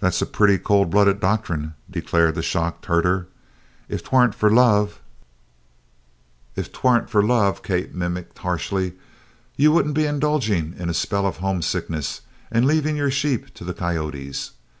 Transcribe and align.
"That's 0.00 0.20
a 0.20 0.26
pretty 0.26 0.58
cold 0.58 0.90
blooded 0.90 1.20
doctrind," 1.20 1.74
declared 1.88 2.34
the 2.34 2.42
shocked 2.42 2.86
herder. 2.86 3.28
"If 3.88 4.02
'twant 4.02 4.34
for 4.34 4.50
love" 4.50 5.00
"If 6.56 6.72
'twant 6.72 7.08
for 7.08 7.22
love," 7.22 7.62
Kate 7.62 7.94
mimicked 7.94 8.38
harshly, 8.38 8.94
"you 9.56 9.70
wouldn't 9.70 9.94
be 9.94 10.06
indulging 10.06 10.74
in 10.76 10.90
a 10.90 10.92
spell 10.94 11.24
of 11.24 11.36
homesickness 11.36 12.22
and 12.50 12.66
leaving 12.66 12.96
your 12.96 13.12
sheep 13.12 13.54
to 13.54 13.62
the 13.62 13.74
coyotes! 13.74 14.54